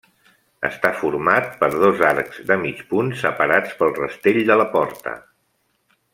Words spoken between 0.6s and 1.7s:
Està format per